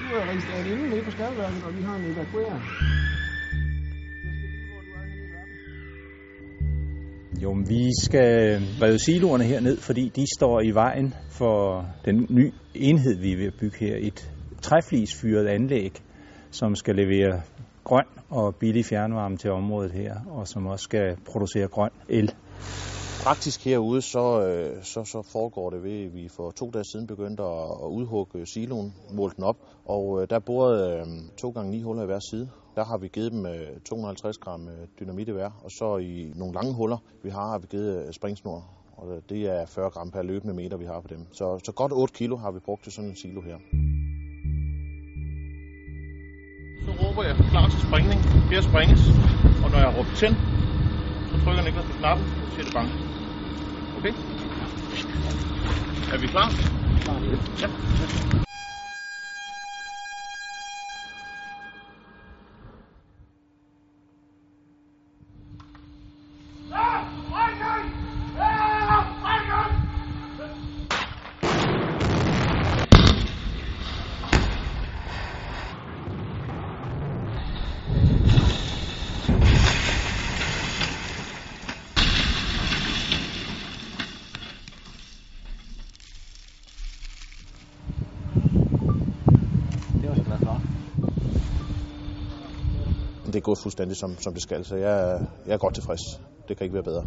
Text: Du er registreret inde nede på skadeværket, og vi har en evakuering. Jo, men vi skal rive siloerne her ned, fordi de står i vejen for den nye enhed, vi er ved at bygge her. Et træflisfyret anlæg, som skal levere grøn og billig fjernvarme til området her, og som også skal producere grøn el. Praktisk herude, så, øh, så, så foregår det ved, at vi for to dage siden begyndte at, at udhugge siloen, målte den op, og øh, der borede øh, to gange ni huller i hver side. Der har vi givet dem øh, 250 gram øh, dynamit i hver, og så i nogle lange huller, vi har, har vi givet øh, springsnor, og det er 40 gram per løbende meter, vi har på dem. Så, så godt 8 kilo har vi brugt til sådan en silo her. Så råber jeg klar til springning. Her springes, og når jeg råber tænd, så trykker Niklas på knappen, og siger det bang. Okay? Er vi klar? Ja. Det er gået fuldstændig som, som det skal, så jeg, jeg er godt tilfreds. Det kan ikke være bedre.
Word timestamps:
Du 0.00 0.14
er 0.14 0.24
registreret 0.28 0.66
inde 0.66 0.88
nede 0.88 1.04
på 1.04 1.10
skadeværket, 1.10 1.64
og 1.64 1.76
vi 1.76 1.82
har 1.82 1.96
en 1.96 2.04
evakuering. 2.12 2.62
Jo, 7.42 7.52
men 7.52 7.68
vi 7.68 7.90
skal 8.02 8.60
rive 8.82 8.98
siloerne 8.98 9.44
her 9.44 9.60
ned, 9.60 9.76
fordi 9.76 10.08
de 10.16 10.24
står 10.38 10.60
i 10.60 10.70
vejen 10.70 11.14
for 11.30 11.86
den 12.04 12.26
nye 12.30 12.52
enhed, 12.74 13.16
vi 13.20 13.32
er 13.32 13.36
ved 13.36 13.46
at 13.46 13.54
bygge 13.60 13.76
her. 13.80 13.96
Et 13.98 14.32
træflisfyret 14.62 15.46
anlæg, 15.46 15.92
som 16.50 16.74
skal 16.74 16.94
levere 16.96 17.42
grøn 17.84 18.06
og 18.30 18.54
billig 18.60 18.84
fjernvarme 18.84 19.36
til 19.36 19.50
området 19.50 19.92
her, 19.92 20.14
og 20.30 20.48
som 20.48 20.66
også 20.66 20.82
skal 20.82 21.16
producere 21.32 21.68
grøn 21.68 21.90
el. 22.08 22.34
Praktisk 23.22 23.64
herude, 23.64 24.02
så, 24.02 24.42
øh, 24.46 24.84
så, 24.84 25.04
så 25.04 25.22
foregår 25.22 25.70
det 25.70 25.82
ved, 25.82 26.06
at 26.06 26.14
vi 26.14 26.28
for 26.28 26.50
to 26.50 26.70
dage 26.70 26.84
siden 26.84 27.06
begyndte 27.06 27.42
at, 27.42 27.70
at 27.84 27.88
udhugge 27.88 28.46
siloen, 28.46 28.94
målte 29.12 29.36
den 29.36 29.44
op, 29.44 29.56
og 29.84 30.22
øh, 30.22 30.30
der 30.30 30.38
borede 30.38 31.00
øh, 31.00 31.06
to 31.38 31.50
gange 31.50 31.70
ni 31.70 31.82
huller 31.82 32.02
i 32.02 32.06
hver 32.06 32.18
side. 32.18 32.50
Der 32.76 32.84
har 32.84 32.98
vi 32.98 33.08
givet 33.08 33.32
dem 33.32 33.46
øh, 33.46 33.80
250 33.84 34.38
gram 34.38 34.68
øh, 34.68 34.86
dynamit 35.00 35.28
i 35.28 35.32
hver, 35.32 35.50
og 35.64 35.70
så 35.70 35.96
i 35.96 36.32
nogle 36.36 36.54
lange 36.54 36.74
huller, 36.74 36.98
vi 37.22 37.30
har, 37.30 37.48
har 37.48 37.58
vi 37.58 37.66
givet 37.70 38.06
øh, 38.06 38.12
springsnor, 38.12 38.64
og 38.96 39.22
det 39.28 39.42
er 39.42 39.66
40 39.66 39.90
gram 39.90 40.10
per 40.10 40.22
løbende 40.22 40.54
meter, 40.54 40.76
vi 40.76 40.84
har 40.84 41.00
på 41.00 41.08
dem. 41.08 41.26
Så, 41.32 41.60
så 41.64 41.72
godt 41.72 41.92
8 41.92 42.14
kilo 42.14 42.36
har 42.36 42.50
vi 42.50 42.58
brugt 42.58 42.82
til 42.84 42.92
sådan 42.92 43.10
en 43.10 43.16
silo 43.16 43.40
her. 43.40 43.58
Så 46.84 46.90
råber 47.02 47.22
jeg 47.22 47.36
klar 47.50 47.68
til 47.68 47.80
springning. 47.88 48.20
Her 48.50 48.62
springes, 48.62 49.02
og 49.64 49.70
når 49.70 49.78
jeg 49.78 49.94
råber 49.98 50.14
tænd, 50.16 50.36
så 51.30 51.44
trykker 51.44 51.62
Niklas 51.62 51.84
på 51.84 51.92
knappen, 51.98 52.24
og 52.46 52.52
siger 52.52 52.64
det 52.64 52.74
bang. 52.74 53.19
Okay? 54.00 54.14
Er 56.12 56.18
vi 56.18 56.26
klar? 56.28 56.48
Ja. 57.60 58.49
Det 93.32 93.38
er 93.38 93.42
gået 93.42 93.58
fuldstændig 93.62 93.96
som, 93.96 94.18
som 94.18 94.32
det 94.34 94.42
skal, 94.42 94.64
så 94.64 94.76
jeg, 94.76 95.20
jeg 95.46 95.54
er 95.54 95.58
godt 95.58 95.74
tilfreds. 95.74 96.20
Det 96.48 96.56
kan 96.56 96.64
ikke 96.64 96.74
være 96.74 96.82
bedre. 96.82 97.04